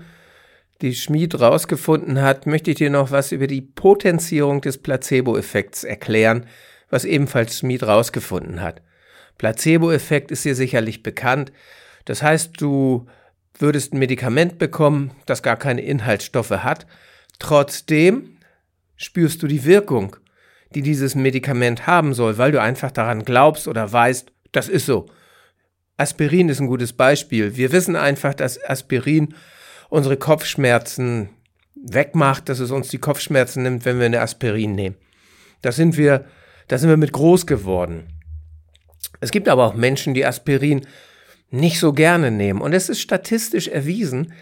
die 0.84 0.94
Schmied 0.94 1.40
rausgefunden 1.40 2.22
hat, 2.22 2.46
möchte 2.46 2.70
ich 2.70 2.78
dir 2.78 2.92
noch 2.92 3.10
was 3.10 3.32
über 3.32 3.48
die 3.48 3.64
Potenzierung 3.64 4.62
des 4.62 4.78
Placebo-Effekts 4.78 5.84
erklären, 5.84 6.46
was 6.92 7.06
ebenfalls 7.06 7.58
Schmied 7.58 7.82
rausgefunden 7.82 8.62
hat. 8.62 8.84
Placebo-Effekt 9.40 10.30
ist 10.30 10.46
dir 10.46 10.54
sicherlich 10.54 11.02
bekannt. 11.02 11.52
Das 12.06 12.22
heißt, 12.22 12.52
du 12.62 13.08
würdest 13.58 13.94
ein 13.94 13.98
Medikament 13.98 14.60
bekommen, 14.60 15.10
das 15.26 15.42
gar 15.42 15.58
keine 15.58 15.82
Inhaltsstoffe 15.82 16.52
hat. 16.52 16.86
Trotzdem 17.40 18.38
spürst 18.96 19.42
du 19.42 19.48
die 19.48 19.66
Wirkung 19.66 20.18
die 20.76 20.82
dieses 20.82 21.16
Medikament 21.16 21.88
haben 21.88 22.14
soll, 22.14 22.38
weil 22.38 22.52
du 22.52 22.62
einfach 22.62 22.92
daran 22.92 23.26
glaubst 23.26 23.68
oder 23.68 23.92
weißt, 23.92 24.32
das 24.52 24.70
ist 24.70 24.86
so. 24.86 25.08
Aspirin 25.98 26.50
ist 26.50 26.60
ein 26.60 26.68
gutes 26.68 26.94
Beispiel. 26.94 27.56
Wir 27.56 27.72
wissen 27.72 27.96
einfach, 27.96 28.34
dass 28.34 28.64
Aspirin 28.64 29.34
unsere 29.90 30.18
Kopfschmerzen 30.18 31.30
wegmacht, 31.76 32.50
dass 32.50 32.60
es 32.60 32.72
uns 32.72 32.90
die 32.90 33.00
Kopfschmerzen 33.00 33.64
nimmt, 33.64 33.86
wenn 33.86 34.00
wir 34.00 34.06
eine 34.06 34.22
Aspirin 34.22 34.76
nehmen. 34.76 34.96
Da 35.62 35.72
sind 35.72 35.98
wir, 35.98 36.26
da 36.68 36.78
sind 36.78 36.90
wir 36.90 36.98
mit 36.98 37.14
groß 37.14 37.48
geworden. 37.48 38.08
Es 39.20 39.32
gibt 39.32 39.50
aber 39.50 39.66
auch 39.66 39.74
Menschen, 39.74 40.14
die 40.14 40.26
Aspirin 40.26 40.86
nicht 41.50 41.80
so 41.80 41.94
gerne 41.94 42.30
nehmen. 42.30 42.62
Und 42.62 42.74
es 42.74 42.90
ist 42.90 43.02
statistisch 43.02 43.68
erwiesen 43.68 44.34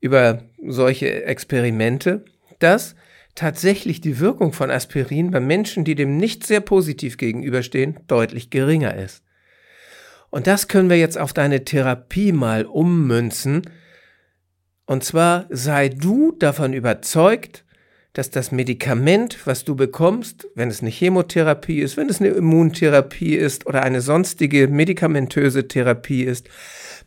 über 0.00 0.42
solche 0.66 1.24
Experimente, 1.24 2.24
dass 2.58 2.94
tatsächlich 3.34 4.00
die 4.00 4.20
Wirkung 4.20 4.52
von 4.52 4.70
Aspirin 4.70 5.30
bei 5.30 5.40
Menschen, 5.40 5.84
die 5.84 5.94
dem 5.94 6.16
nicht 6.16 6.46
sehr 6.46 6.60
positiv 6.60 7.16
gegenüberstehen, 7.16 8.00
deutlich 8.06 8.50
geringer 8.50 8.94
ist. 8.94 9.22
Und 10.30 10.46
das 10.46 10.68
können 10.68 10.90
wir 10.90 10.98
jetzt 10.98 11.18
auf 11.18 11.32
deine 11.32 11.64
Therapie 11.64 12.32
mal 12.32 12.66
ummünzen. 12.66 13.62
Und 14.86 15.04
zwar 15.04 15.46
sei 15.48 15.88
du 15.88 16.32
davon 16.32 16.72
überzeugt, 16.72 17.64
dass 18.14 18.30
das 18.30 18.52
Medikament, 18.52 19.44
was 19.44 19.64
du 19.64 19.74
bekommst, 19.74 20.46
wenn 20.54 20.70
es 20.70 20.80
eine 20.80 20.90
Chemotherapie 20.90 21.80
ist, 21.80 21.96
wenn 21.96 22.08
es 22.08 22.20
eine 22.20 22.30
Immuntherapie 22.30 23.34
ist 23.34 23.66
oder 23.66 23.82
eine 23.82 24.00
sonstige 24.00 24.68
medikamentöse 24.68 25.66
Therapie 25.66 26.22
ist, 26.22 26.48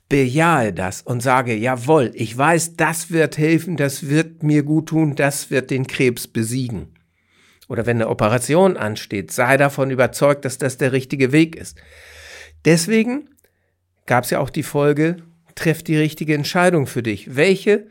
bejahe 0.10 0.74
das 0.74 1.02
und 1.02 1.22
sage, 1.22 1.54
jawohl, 1.54 2.12
ich 2.14 2.38
weiß, 2.38 2.76
das 2.76 3.12
wird 3.12 3.38
helfen, 3.38 3.76
das 3.76 4.08
wird 4.08 4.44
mir 4.44 4.64
gut 4.64 4.90
tun, 4.90 5.16
das 5.16 5.52
wird 5.52 5.70
den 5.70 5.88
Krebs 5.88 6.28
besiegen. 6.28 6.94
Oder 7.68 7.86
wenn 7.86 7.98
eine 7.98 8.10
Operation 8.10 8.78
ansteht, 8.78 9.32
sei 9.32 9.58
davon 9.58 9.92
überzeugt, 9.92 10.46
dass 10.46 10.58
das 10.58 10.78
der 10.78 10.94
richtige 10.94 11.32
Weg 11.32 11.56
ist. 11.56 11.78
Deswegen 12.64 13.30
gab 14.06 14.24
es 14.24 14.30
ja 14.30 14.40
auch 14.40 14.50
die 14.50 14.64
Folge, 14.64 15.18
treff 15.56 15.84
die 15.84 15.98
richtige 15.98 16.34
Entscheidung 16.34 16.88
für 16.88 17.04
dich. 17.04 17.36
Welche 17.36 17.88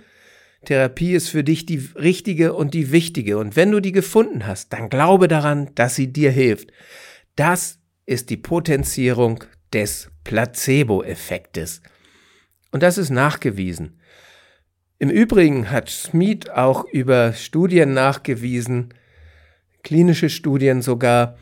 Therapie 0.64 1.12
ist 1.12 1.28
für 1.28 1.44
dich 1.44 1.66
die 1.66 1.90
richtige 1.94 2.54
und 2.54 2.72
die 2.72 2.90
wichtige? 2.90 3.36
Und 3.36 3.56
wenn 3.56 3.70
du 3.70 3.80
die 3.80 3.92
gefunden 3.92 4.46
hast, 4.46 4.72
dann 4.72 4.88
glaube 4.88 5.28
daran, 5.28 5.70
dass 5.74 5.94
sie 5.94 6.10
dir 6.10 6.30
hilft. 6.30 6.72
Das 7.34 7.78
ist 8.06 8.30
die 8.30 8.38
Potenzierung 8.38 9.44
des 9.72 10.10
Placebo-Effektes. 10.24 11.82
Und 12.76 12.82
das 12.82 12.98
ist 12.98 13.08
nachgewiesen. 13.08 13.98
Im 14.98 15.08
Übrigen 15.08 15.70
hat 15.70 15.88
Smith 15.88 16.50
auch 16.50 16.84
über 16.84 17.32
Studien 17.32 17.94
nachgewiesen, 17.94 18.92
klinische 19.82 20.28
Studien 20.28 20.82
sogar, 20.82 21.38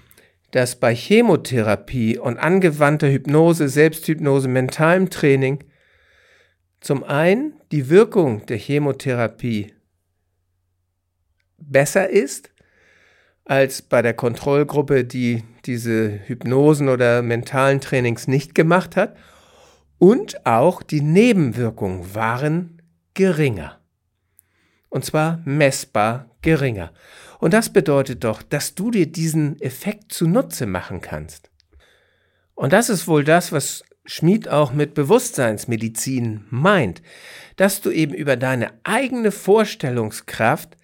dass 0.52 0.78
bei 0.78 0.94
Chemotherapie 0.94 2.18
und 2.18 2.38
angewandter 2.38 3.10
Hypnose, 3.10 3.68
Selbsthypnose, 3.68 4.46
mentalem 4.46 5.10
Training 5.10 5.64
zum 6.80 7.02
einen 7.02 7.54
die 7.72 7.90
Wirkung 7.90 8.46
der 8.46 8.58
Chemotherapie 8.58 9.74
besser 11.58 12.08
ist 12.08 12.52
als 13.44 13.82
bei 13.82 14.02
der 14.02 14.14
Kontrollgruppe, 14.14 15.02
die 15.02 15.42
diese 15.64 16.20
Hypnosen 16.28 16.88
oder 16.88 17.22
mentalen 17.22 17.80
Trainings 17.80 18.28
nicht 18.28 18.54
gemacht 18.54 18.94
hat 18.94 19.16
und 20.04 20.44
auch 20.44 20.82
die 20.82 21.00
Nebenwirkungen 21.00 22.14
waren 22.14 22.82
geringer. 23.14 23.80
Und 24.90 25.06
zwar 25.06 25.40
messbar 25.46 26.28
geringer. 26.42 26.92
Und 27.38 27.54
das 27.54 27.72
bedeutet 27.72 28.22
doch, 28.22 28.42
dass 28.42 28.74
du 28.74 28.90
dir 28.90 29.10
diesen 29.10 29.58
Effekt 29.62 30.12
zunutze 30.12 30.66
machen 30.66 31.00
kannst. 31.00 31.50
Und 32.54 32.74
das 32.74 32.90
ist 32.90 33.08
wohl 33.08 33.24
das, 33.24 33.50
was 33.50 33.82
Schmid 34.04 34.46
auch 34.46 34.74
mit 34.74 34.92
Bewusstseinsmedizin 34.92 36.44
meint, 36.50 37.00
dass 37.56 37.80
du 37.80 37.90
eben 37.90 38.12
über 38.12 38.36
deine 38.36 38.72
eigene 38.84 39.30
Vorstellungskraft 39.30 40.76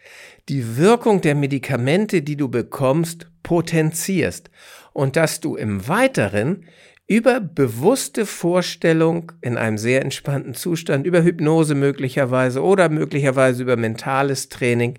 die 0.49 0.79
Wirkung 0.79 1.21
der 1.21 1.35
Medikamente, 1.35 2.23
die 2.23 2.39
du 2.39 2.49
bekommst, 2.49 3.27
potenzierst 3.43 4.49
und 4.95 5.17
dass 5.17 5.41
du 5.41 5.57
im 5.57 5.87
Weiteren 5.89 6.65
über 7.11 7.41
bewusste 7.41 8.25
Vorstellung 8.25 9.33
in 9.41 9.59
einem 9.59 9.79
sehr 9.79 10.03
entspannten 10.03 10.55
Zustand, 10.55 11.05
über 11.09 11.25
Hypnose 11.25 11.75
möglicherweise 11.75 12.63
oder 12.63 12.89
möglicherweise 12.89 13.65
über 13.65 13.75
mentales 13.75 14.49
Training, 14.49 14.97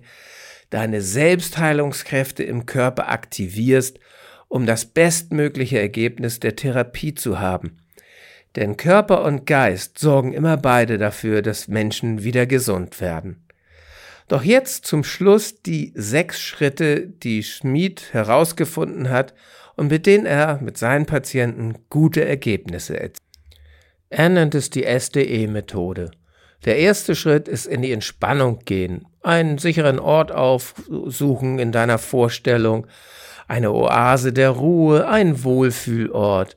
deine 0.68 1.00
Selbstheilungskräfte 1.00 2.44
im 2.44 2.66
Körper 2.66 3.08
aktivierst, 3.08 3.98
um 4.48 4.66
das 4.66 4.84
bestmögliche 4.84 5.78
Ergebnis 5.78 6.38
der 6.38 6.54
Therapie 6.54 7.14
zu 7.14 7.40
haben. 7.40 7.78
Denn 8.56 8.76
Körper 8.76 9.24
und 9.24 9.46
Geist 9.46 9.98
sorgen 9.98 10.34
immer 10.34 10.58
beide 10.58 10.98
dafür, 10.98 11.40
dass 11.40 11.66
Menschen 11.66 12.22
wieder 12.22 12.44
gesund 12.44 13.00
werden. 13.00 13.42
Doch 14.28 14.44
jetzt 14.44 14.84
zum 14.84 15.02
Schluss 15.02 15.62
die 15.62 15.94
sechs 15.94 16.42
Schritte, 16.42 17.06
die 17.06 17.42
Schmid 17.42 18.12
herausgefunden 18.12 19.08
hat 19.08 19.32
und 19.76 19.90
mit 19.90 20.06
denen 20.06 20.26
er 20.26 20.60
mit 20.60 20.76
seinen 20.78 21.06
Patienten 21.06 21.74
gute 21.88 22.24
Ergebnisse 22.24 22.98
erzielt. 22.98 23.18
Er 24.10 24.28
nennt 24.28 24.54
es 24.54 24.70
die 24.70 24.84
SDE-Methode. 24.84 26.10
Der 26.64 26.78
erste 26.78 27.16
Schritt 27.16 27.48
ist 27.48 27.66
in 27.66 27.82
die 27.82 27.92
Entspannung 27.92 28.60
gehen, 28.64 29.06
einen 29.22 29.58
sicheren 29.58 29.98
Ort 29.98 30.30
aufsuchen 30.30 31.58
in 31.58 31.72
deiner 31.72 31.98
Vorstellung, 31.98 32.86
eine 33.48 33.72
Oase 33.72 34.32
der 34.32 34.50
Ruhe, 34.50 35.08
ein 35.08 35.42
Wohlfühlort. 35.44 36.56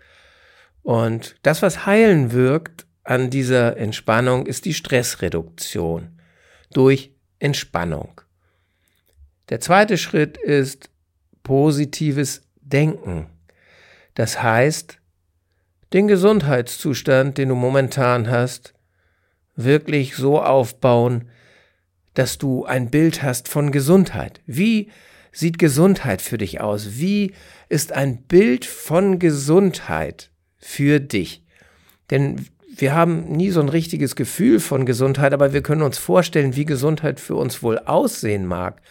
Und 0.83 1.35
das, 1.41 1.61
was 1.61 1.85
heilen 1.85 2.31
wirkt 2.31 2.85
an 3.03 3.29
dieser 3.29 3.77
Entspannung, 3.77 4.45
ist 4.45 4.65
die 4.65 4.73
Stressreduktion 4.73 6.19
durch 6.71 7.11
Entspannung. 7.39 8.21
Der 9.49 9.59
zweite 9.59 9.97
Schritt 9.97 10.37
ist 10.37 10.89
positives 11.43 12.44
denken. 12.75 13.27
Das 14.15 14.43
heißt, 14.43 14.99
den 15.93 16.09
Gesundheitszustand, 16.09 17.37
den 17.37 17.47
du 17.49 17.55
momentan 17.55 18.29
hast, 18.29 18.73
wirklich 19.55 20.17
so 20.17 20.41
aufbauen, 20.41 21.29
dass 22.15 22.37
du 22.37 22.65
ein 22.65 22.89
Bild 22.91 23.23
hast 23.23 23.47
von 23.47 23.71
Gesundheit. 23.71 24.41
Wie 24.45 24.89
sieht 25.31 25.57
Gesundheit 25.57 26.21
für 26.21 26.37
dich 26.37 26.59
aus? 26.59 26.97
Wie 26.97 27.33
ist 27.69 27.93
ein 27.93 28.23
Bild 28.23 28.65
von 28.65 29.19
Gesundheit 29.19 30.31
für 30.57 30.99
dich? 30.99 31.45
Denn 32.11 32.45
wir 32.75 32.93
haben 32.93 33.31
nie 33.31 33.51
so 33.51 33.61
ein 33.61 33.69
richtiges 33.69 34.17
Gefühl 34.17 34.59
von 34.59 34.85
Gesundheit, 34.85 35.33
aber 35.33 35.53
wir 35.53 35.63
können 35.63 35.81
uns 35.81 35.97
vorstellen, 35.97 36.57
wie 36.57 36.65
Gesundheit 36.65 37.21
für 37.21 37.35
uns 37.35 37.63
wohl 37.63 37.79
aussehen 37.79 38.45
mag. 38.45 38.81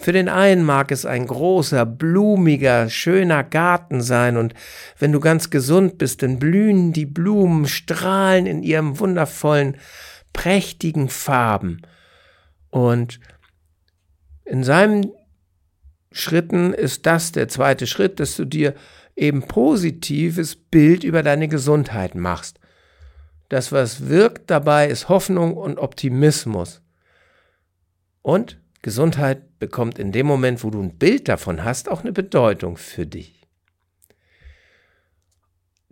Für 0.00 0.12
den 0.12 0.28
einen 0.28 0.64
mag 0.64 0.92
es 0.92 1.04
ein 1.04 1.26
großer, 1.26 1.84
blumiger, 1.84 2.88
schöner 2.88 3.42
Garten 3.42 4.00
sein 4.00 4.36
und 4.36 4.54
wenn 4.98 5.10
du 5.10 5.18
ganz 5.18 5.50
gesund 5.50 5.98
bist, 5.98 6.22
dann 6.22 6.38
blühen 6.38 6.92
die 6.92 7.06
Blumen, 7.06 7.66
strahlen 7.66 8.46
in 8.46 8.62
ihrem 8.62 9.00
wundervollen, 9.00 9.76
prächtigen 10.32 11.08
Farben. 11.08 11.82
Und 12.70 13.18
in 14.44 14.62
seinen 14.62 15.10
Schritten 16.12 16.72
ist 16.72 17.04
das 17.04 17.32
der 17.32 17.48
zweite 17.48 17.86
Schritt, 17.86 18.20
dass 18.20 18.36
du 18.36 18.44
dir 18.44 18.74
eben 19.16 19.42
positives 19.42 20.54
Bild 20.54 21.02
über 21.02 21.24
deine 21.24 21.48
Gesundheit 21.48 22.14
machst. 22.14 22.60
Das, 23.48 23.72
was 23.72 24.08
wirkt 24.08 24.50
dabei, 24.50 24.88
ist 24.88 25.08
Hoffnung 25.08 25.56
und 25.56 25.78
Optimismus. 25.78 26.82
Und 28.22 28.60
Gesundheit 28.82 29.58
bekommt 29.58 29.98
in 29.98 30.12
dem 30.12 30.26
Moment, 30.26 30.62
wo 30.62 30.70
du 30.70 30.80
ein 30.80 30.98
Bild 30.98 31.28
davon 31.28 31.64
hast, 31.64 31.88
auch 31.88 32.02
eine 32.02 32.12
Bedeutung 32.12 32.76
für 32.76 33.06
dich. 33.06 33.46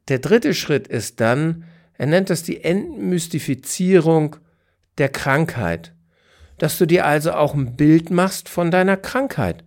Der 0.09 0.21
dritte 0.21 0.55
Schritt 0.55 0.87
ist 0.87 1.21
dann, 1.21 1.65
er 1.95 2.07
nennt 2.07 2.31
das 2.31 2.43
die 2.43 2.63
Entmystifizierung 2.63 4.37
der 4.99 5.09
Krankheit. 5.09 5.93
Dass 6.59 6.79
du 6.79 6.87
dir 6.87 7.05
also 7.07 7.33
auch 7.33 7.55
ein 7.55 7.77
Bild 7.77 8.11
machst 8.11 8.49
von 8.49 8.71
deiner 8.71 8.97
Krankheit. 8.97 9.65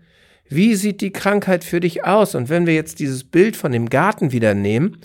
Wie 0.47 0.75
sieht 0.75 1.01
die 1.01 1.11
Krankheit 1.11 1.63
für 1.63 1.79
dich 1.79 2.05
aus? 2.05 2.33
Und 2.33 2.49
wenn 2.49 2.65
wir 2.65 2.73
jetzt 2.73 2.99
dieses 2.99 3.23
Bild 3.23 3.55
von 3.55 3.71
dem 3.71 3.89
Garten 3.89 4.31
wieder 4.31 4.55
nehmen, 4.55 4.97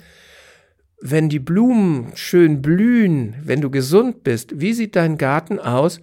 wenn 1.01 1.29
die 1.29 1.39
Blumen 1.39 2.11
schön 2.15 2.61
blühen, 2.61 3.35
wenn 3.43 3.61
du 3.61 3.69
gesund 3.69 4.23
bist, 4.23 4.59
wie 4.59 4.73
sieht 4.73 4.95
dein 4.95 5.17
Garten 5.17 5.59
aus 5.59 5.99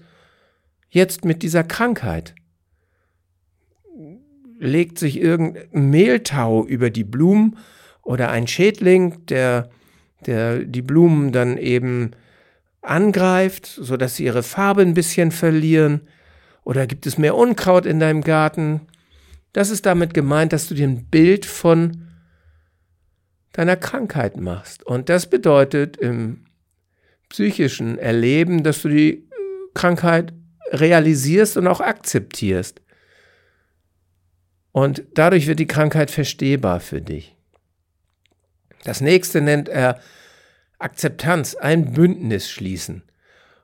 jetzt 0.92 1.24
mit 1.24 1.42
dieser 1.42 1.64
Krankheit? 1.64 2.34
Legt 4.58 4.98
sich 4.98 5.18
irgendein 5.18 5.90
Mehltau 5.90 6.64
über 6.66 6.90
die 6.90 7.02
Blumen 7.02 7.56
oder 8.02 8.30
ein 8.30 8.46
Schädling, 8.46 9.26
der, 9.26 9.70
der 10.26 10.60
die 10.60 10.82
Blumen 10.82 11.32
dann 11.32 11.56
eben 11.56 12.12
angreift, 12.82 13.66
sodass 13.66 14.16
sie 14.16 14.24
ihre 14.26 14.42
Farbe 14.42 14.82
ein 14.82 14.94
bisschen 14.94 15.32
verlieren? 15.32 16.02
Oder 16.62 16.86
gibt 16.86 17.06
es 17.06 17.18
mehr 17.18 17.36
Unkraut 17.36 17.86
in 17.86 17.98
deinem 17.98 18.20
Garten? 18.20 18.82
Das 19.52 19.70
ist 19.70 19.86
damit 19.86 20.14
gemeint, 20.14 20.52
dass 20.52 20.68
du 20.68 20.74
dir 20.74 20.86
ein 20.86 21.06
Bild 21.06 21.46
von 21.46 22.08
deiner 23.52 23.76
Krankheit 23.76 24.36
machst. 24.36 24.84
Und 24.86 25.08
das 25.08 25.28
bedeutet 25.28 25.96
im 25.96 26.44
psychischen 27.30 27.98
Erleben, 27.98 28.62
dass 28.62 28.82
du 28.82 28.88
die 28.88 29.26
Krankheit 29.74 30.34
realisierst 30.72 31.56
und 31.56 31.66
auch 31.66 31.80
akzeptierst. 31.80 32.80
Und 34.72 35.04
dadurch 35.14 35.46
wird 35.46 35.60
die 35.60 35.66
Krankheit 35.66 36.10
verstehbar 36.10 36.80
für 36.80 37.02
dich. 37.02 37.36
Das 38.84 39.00
nächste 39.00 39.40
nennt 39.40 39.68
er 39.68 40.00
Akzeptanz, 40.78 41.54
ein 41.54 41.92
Bündnis 41.92 42.50
schließen. 42.50 43.02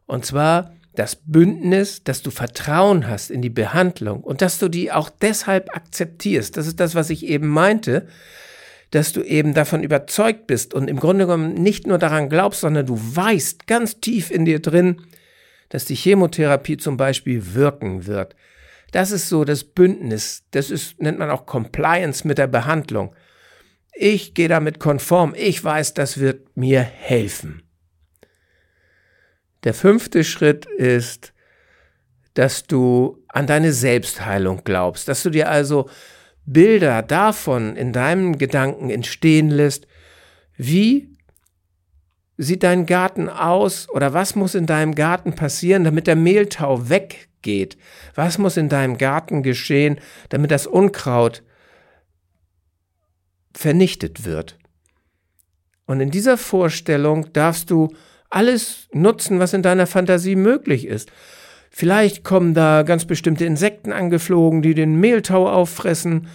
Und 0.06 0.24
zwar 0.24 0.74
das 0.94 1.16
Bündnis, 1.16 2.02
dass 2.04 2.22
du 2.22 2.30
Vertrauen 2.30 3.08
hast 3.08 3.30
in 3.30 3.40
die 3.40 3.50
Behandlung 3.50 4.22
und 4.22 4.42
dass 4.42 4.58
du 4.58 4.68
die 4.68 4.92
auch 4.92 5.10
deshalb 5.10 5.74
akzeptierst. 5.74 6.56
Das 6.56 6.66
ist 6.66 6.80
das, 6.80 6.94
was 6.94 7.10
ich 7.10 7.24
eben 7.26 7.48
meinte, 7.48 8.08
dass 8.90 9.12
du 9.12 9.22
eben 9.22 9.54
davon 9.54 9.82
überzeugt 9.82 10.46
bist 10.46 10.74
und 10.74 10.88
im 10.88 10.98
Grunde 10.98 11.26
genommen 11.26 11.54
nicht 11.54 11.86
nur 11.86 11.98
daran 11.98 12.28
glaubst, 12.28 12.60
sondern 12.60 12.86
du 12.86 12.98
weißt 12.98 13.66
ganz 13.66 14.00
tief 14.00 14.30
in 14.30 14.44
dir 14.44 14.60
drin, 14.60 15.02
dass 15.68 15.84
die 15.84 15.94
Chemotherapie 15.94 16.76
zum 16.76 16.96
Beispiel 16.96 17.54
wirken 17.54 18.06
wird. 18.06 18.34
Das 18.92 19.10
ist 19.10 19.28
so 19.28 19.44
das 19.44 19.64
Bündnis, 19.64 20.44
das 20.50 20.70
ist, 20.70 21.00
nennt 21.00 21.18
man 21.18 21.30
auch 21.30 21.46
Compliance 21.46 22.26
mit 22.26 22.38
der 22.38 22.46
Behandlung. 22.46 23.14
Ich 23.92 24.34
gehe 24.34 24.48
damit 24.48 24.78
konform, 24.78 25.34
ich 25.36 25.62
weiß, 25.62 25.94
das 25.94 26.18
wird 26.18 26.56
mir 26.56 26.80
helfen. 26.80 27.62
Der 29.64 29.74
fünfte 29.74 30.24
Schritt 30.24 30.66
ist, 30.66 31.32
dass 32.34 32.64
du 32.64 33.24
an 33.28 33.46
deine 33.46 33.72
Selbstheilung 33.72 34.62
glaubst, 34.64 35.08
dass 35.08 35.24
du 35.24 35.30
dir 35.30 35.50
also 35.50 35.90
Bilder 36.46 37.02
davon 37.02 37.76
in 37.76 37.92
deinem 37.92 38.38
Gedanken 38.38 38.90
entstehen 38.90 39.50
lässt, 39.50 39.86
wie 40.56 41.17
sieht 42.38 42.62
dein 42.62 42.86
Garten 42.86 43.28
aus 43.28 43.88
oder 43.90 44.14
was 44.14 44.36
muss 44.36 44.54
in 44.54 44.66
deinem 44.66 44.94
Garten 44.94 45.34
passieren, 45.34 45.84
damit 45.84 46.06
der 46.06 46.16
Mehltau 46.16 46.88
weggeht? 46.88 47.76
Was 48.14 48.38
muss 48.38 48.56
in 48.56 48.68
deinem 48.68 48.96
Garten 48.96 49.42
geschehen, 49.42 50.00
damit 50.28 50.52
das 50.52 50.66
Unkraut 50.66 51.42
vernichtet 53.52 54.24
wird? 54.24 54.56
Und 55.84 56.00
in 56.00 56.10
dieser 56.10 56.38
Vorstellung 56.38 57.32
darfst 57.32 57.70
du 57.70 57.88
alles 58.30 58.88
nutzen, 58.92 59.40
was 59.40 59.52
in 59.52 59.62
deiner 59.62 59.86
Fantasie 59.86 60.36
möglich 60.36 60.86
ist. 60.86 61.10
Vielleicht 61.70 62.24
kommen 62.24 62.54
da 62.54 62.82
ganz 62.82 63.04
bestimmte 63.04 63.46
Insekten 63.46 63.92
angeflogen, 63.92 64.62
die 64.62 64.74
den 64.74 65.00
Mehltau 65.00 65.48
auffressen. 65.48 66.28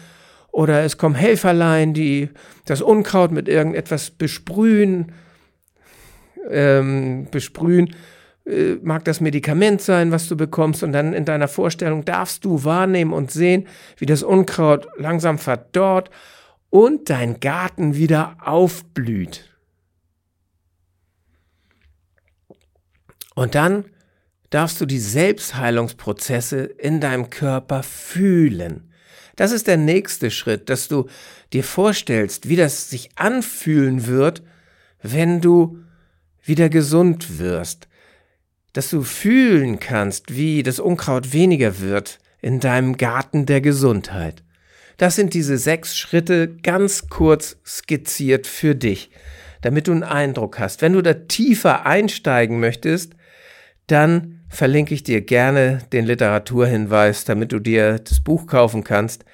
Oder 0.51 0.83
es 0.83 0.97
kommen 0.97 1.15
Helferlein, 1.15 1.93
die 1.93 2.29
das 2.65 2.81
Unkraut 2.81 3.31
mit 3.31 3.47
irgendetwas 3.47 4.11
besprühen. 4.11 5.13
Ähm, 6.49 7.27
besprühen 7.31 7.95
äh, 8.45 8.75
mag 8.81 9.05
das 9.05 9.21
Medikament 9.21 9.81
sein, 9.81 10.11
was 10.11 10.27
du 10.27 10.35
bekommst. 10.35 10.83
Und 10.83 10.91
dann 10.91 11.13
in 11.13 11.25
deiner 11.25 11.47
Vorstellung 11.47 12.05
darfst 12.05 12.45
du 12.45 12.63
wahrnehmen 12.63 13.13
und 13.13 13.31
sehen, 13.31 13.67
wie 13.97 14.05
das 14.05 14.23
Unkraut 14.23 14.87
langsam 14.97 15.37
verdorrt 15.37 16.09
und 16.69 17.09
dein 17.09 17.39
Garten 17.39 17.95
wieder 17.95 18.37
aufblüht. 18.43 19.49
Und 23.35 23.55
dann 23.55 23.85
darfst 24.49 24.79
du 24.79 24.85
die 24.85 24.99
Selbstheilungsprozesse 24.99 26.63
in 26.63 26.99
deinem 26.99 27.29
Körper 27.29 27.81
fühlen. 27.81 28.91
Das 29.35 29.51
ist 29.51 29.65
der 29.65 29.77
nächste 29.77 30.29
Schritt, 30.29 30.69
dass 30.69 30.87
du 30.87 31.07
dir 31.53 31.63
vorstellst, 31.63 32.49
wie 32.49 32.55
das 32.55 32.91
sich 32.91 33.09
anfühlen 33.15 34.05
wird, 34.05 34.43
wenn 35.01 35.41
du 35.41 35.79
wieder 36.43 36.69
gesund 36.69 37.39
wirst. 37.39 37.87
Dass 38.73 38.89
du 38.89 39.03
fühlen 39.03 39.79
kannst, 39.79 40.35
wie 40.35 40.63
das 40.63 40.79
Unkraut 40.79 41.33
weniger 41.33 41.79
wird 41.79 42.19
in 42.41 42.59
deinem 42.59 42.97
Garten 42.97 43.45
der 43.45 43.61
Gesundheit. 43.61 44.43
Das 44.97 45.15
sind 45.15 45.33
diese 45.33 45.57
sechs 45.57 45.97
Schritte 45.97 46.55
ganz 46.61 47.07
kurz 47.09 47.57
skizziert 47.65 48.47
für 48.47 48.75
dich, 48.75 49.09
damit 49.61 49.87
du 49.87 49.91
einen 49.91 50.03
Eindruck 50.03 50.59
hast. 50.59 50.81
Wenn 50.81 50.93
du 50.93 51.01
da 51.01 51.13
tiefer 51.13 51.85
einsteigen 51.85 52.59
möchtest, 52.59 53.13
dann 53.87 54.41
verlinke 54.49 54.93
ich 54.93 55.03
dir 55.03 55.21
gerne 55.21 55.79
den 55.91 56.05
Literaturhinweis, 56.05 57.25
damit 57.25 57.51
du 57.51 57.59
dir 57.59 57.99
das 57.99 58.21
Buch 58.21 58.45
kaufen 58.45 58.83
kannst, 58.83 59.25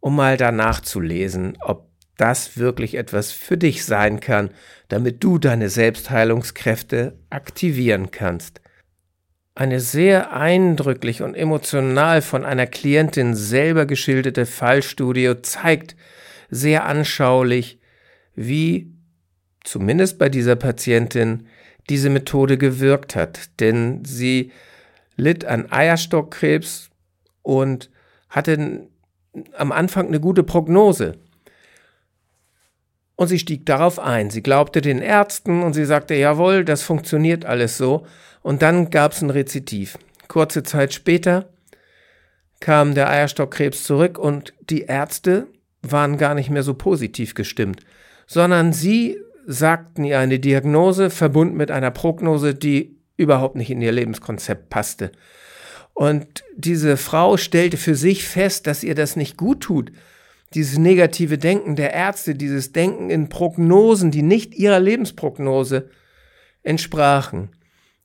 um 0.00 0.16
mal 0.16 0.36
danach 0.36 0.80
zu 0.80 1.00
lesen, 1.00 1.56
ob 1.60 1.88
das 2.16 2.56
wirklich 2.56 2.94
etwas 2.94 3.32
für 3.32 3.56
dich 3.56 3.84
sein 3.84 4.20
kann, 4.20 4.50
damit 4.88 5.24
du 5.24 5.38
deine 5.38 5.68
Selbstheilungskräfte 5.68 7.18
aktivieren 7.30 8.10
kannst. 8.10 8.60
Eine 9.56 9.80
sehr 9.80 10.32
eindrücklich 10.32 11.22
und 11.22 11.34
emotional 11.34 12.22
von 12.22 12.44
einer 12.44 12.66
Klientin 12.66 13.34
selber 13.34 13.86
geschilderte 13.86 14.46
Fallstudie 14.46 15.32
zeigt 15.42 15.96
sehr 16.50 16.84
anschaulich, 16.86 17.78
wie 18.34 18.92
zumindest 19.62 20.18
bei 20.18 20.28
dieser 20.28 20.56
Patientin 20.56 21.46
diese 21.88 22.10
Methode 22.10 22.58
gewirkt 22.58 23.14
hat, 23.14 23.60
denn 23.60 24.04
sie 24.04 24.52
litt 25.16 25.44
an 25.44 25.70
Eierstockkrebs 25.70 26.90
und 27.42 27.90
hatte 28.28 28.88
am 29.56 29.72
Anfang 29.72 30.08
eine 30.08 30.20
gute 30.20 30.42
Prognose. 30.42 31.18
Und 33.16 33.28
sie 33.28 33.38
stieg 33.38 33.64
darauf 33.66 33.98
ein. 33.98 34.30
Sie 34.30 34.42
glaubte 34.42 34.80
den 34.80 35.00
Ärzten 35.00 35.62
und 35.62 35.72
sie 35.74 35.84
sagte, 35.84 36.14
jawohl, 36.14 36.64
das 36.64 36.82
funktioniert 36.82 37.44
alles 37.44 37.78
so. 37.78 38.06
Und 38.42 38.62
dann 38.62 38.90
gab 38.90 39.12
es 39.12 39.22
ein 39.22 39.30
Rezitiv. 39.30 39.98
Kurze 40.26 40.62
Zeit 40.62 40.92
später 40.92 41.48
kam 42.60 42.94
der 42.94 43.10
Eierstockkrebs 43.10 43.84
zurück 43.84 44.18
und 44.18 44.54
die 44.68 44.82
Ärzte 44.82 45.46
waren 45.82 46.16
gar 46.18 46.34
nicht 46.34 46.50
mehr 46.50 46.62
so 46.62 46.74
positiv 46.74 47.34
gestimmt, 47.34 47.80
sondern 48.26 48.72
sie 48.72 49.18
sagten 49.46 50.04
ihr 50.04 50.18
eine 50.18 50.38
Diagnose 50.38 51.10
verbunden 51.10 51.56
mit 51.56 51.70
einer 51.70 51.90
Prognose, 51.90 52.54
die 52.54 52.96
überhaupt 53.16 53.56
nicht 53.56 53.70
in 53.70 53.82
ihr 53.82 53.92
Lebenskonzept 53.92 54.70
passte. 54.70 55.12
Und 55.92 56.42
diese 56.56 56.96
Frau 56.96 57.36
stellte 57.36 57.76
für 57.76 57.94
sich 57.94 58.26
fest, 58.26 58.66
dass 58.66 58.82
ihr 58.82 58.94
das 58.94 59.14
nicht 59.14 59.36
gut 59.36 59.60
tut. 59.60 59.92
Dieses 60.54 60.78
negative 60.78 61.38
Denken 61.38 61.76
der 61.76 61.92
Ärzte, 61.92 62.34
dieses 62.34 62.72
Denken 62.72 63.10
in 63.10 63.28
Prognosen, 63.28 64.10
die 64.10 64.22
nicht 64.22 64.54
ihrer 64.54 64.80
Lebensprognose 64.80 65.90
entsprachen. 66.62 67.50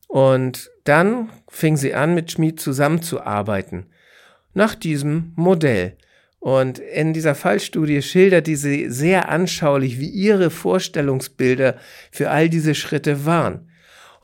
Und 0.08 0.72
dann 0.84 1.30
fing 1.48 1.78
sie 1.78 1.94
an, 1.94 2.16
mit 2.16 2.32
Schmid 2.32 2.60
zusammenzuarbeiten. 2.60 3.86
Nach 4.56 4.74
diesem 4.74 5.34
Modell. 5.36 5.96
Und 6.40 6.80
in 6.80 7.14
dieser 7.14 7.36
Fallstudie 7.36 8.02
schildert 8.02 8.48
diese 8.48 8.90
sehr 8.90 9.30
anschaulich, 9.30 10.00
wie 10.00 10.10
ihre 10.10 10.50
Vorstellungsbilder 10.50 11.76
für 12.12 12.32
all 12.32 12.50
diese 12.50 12.74
Schritte 12.76 13.26
waren. 13.26 13.70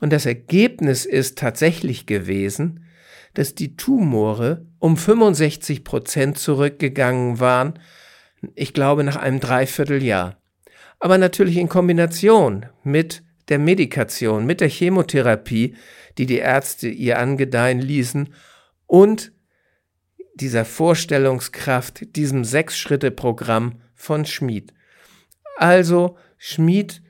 Und 0.00 0.12
das 0.12 0.26
Ergebnis 0.26 1.06
ist 1.06 1.38
tatsächlich 1.38 2.06
gewesen, 2.06 2.84
dass 3.34 3.54
die 3.54 3.76
Tumore 3.76 4.66
um 4.78 4.96
65 4.96 5.84
Prozent 5.84 6.38
zurückgegangen 6.38 7.38
waren, 7.38 7.78
ich 8.54 8.74
glaube 8.74 9.04
nach 9.04 9.16
einem 9.16 9.40
Dreivierteljahr. 9.40 10.36
Aber 10.98 11.18
natürlich 11.18 11.56
in 11.56 11.68
Kombination 11.68 12.66
mit 12.82 13.22
der 13.48 13.58
Medikation, 13.58 14.46
mit 14.46 14.60
der 14.60 14.68
Chemotherapie, 14.68 15.76
die 16.18 16.26
die 16.26 16.38
Ärzte 16.38 16.88
ihr 16.88 17.18
angedeihen 17.18 17.80
ließen 17.80 18.34
und 18.86 19.32
dieser 20.34 20.64
Vorstellungskraft, 20.64 22.16
diesem 22.16 22.44
Sechs-Schritte-Programm 22.44 23.80
von 23.94 24.26
Schmid. 24.26 24.74
Also 25.56 26.18
Schmid 26.36 27.02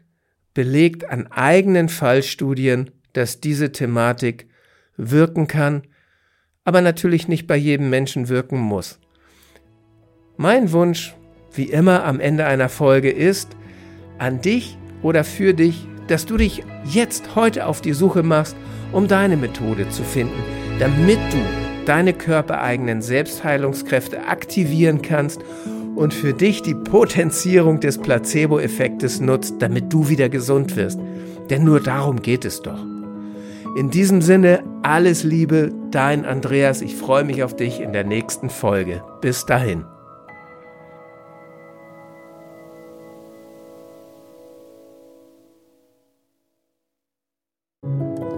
belegt 0.54 1.08
an 1.08 1.26
eigenen 1.26 1.88
Fallstudien, 1.88 2.90
dass 3.12 3.40
diese 3.40 3.72
Thematik 3.72 4.48
wirken 4.96 5.46
kann, 5.46 5.82
aber 6.64 6.80
natürlich 6.80 7.28
nicht 7.28 7.46
bei 7.46 7.56
jedem 7.56 7.90
Menschen 7.90 8.28
wirken 8.28 8.58
muss. 8.58 9.00
Mein 10.38 10.72
Wunsch, 10.72 11.14
wie 11.54 11.64
immer 11.64 12.04
am 12.04 12.20
Ende 12.20 12.44
einer 12.44 12.68
Folge, 12.68 13.10
ist, 13.10 13.56
an 14.18 14.42
dich 14.42 14.76
oder 15.02 15.24
für 15.24 15.54
dich, 15.54 15.88
dass 16.08 16.26
du 16.26 16.36
dich 16.36 16.62
jetzt 16.84 17.34
heute 17.34 17.66
auf 17.66 17.80
die 17.80 17.94
Suche 17.94 18.22
machst, 18.22 18.54
um 18.92 19.08
deine 19.08 19.38
Methode 19.38 19.88
zu 19.88 20.02
finden, 20.02 20.42
damit 20.78 21.18
du 21.30 21.38
deine 21.86 22.12
körpereigenen 22.12 23.00
Selbstheilungskräfte 23.00 24.26
aktivieren 24.26 25.00
kannst 25.00 25.40
und 25.94 26.12
für 26.12 26.34
dich 26.34 26.60
die 26.60 26.74
Potenzierung 26.74 27.80
des 27.80 27.96
Placebo-Effektes 27.96 29.20
nutzt, 29.20 29.54
damit 29.60 29.90
du 29.90 30.10
wieder 30.10 30.28
gesund 30.28 30.76
wirst. 30.76 31.00
Denn 31.48 31.64
nur 31.64 31.80
darum 31.80 32.20
geht 32.20 32.44
es 32.44 32.60
doch. 32.60 32.84
In 33.76 33.90
diesem 33.90 34.20
Sinne, 34.20 34.62
alles 34.82 35.22
Liebe, 35.22 35.72
dein 35.90 36.26
Andreas. 36.26 36.82
Ich 36.82 36.94
freue 36.94 37.24
mich 37.24 37.42
auf 37.42 37.56
dich 37.56 37.80
in 37.80 37.92
der 37.92 38.04
nächsten 38.04 38.50
Folge. 38.50 39.02
Bis 39.20 39.46
dahin. 39.46 39.84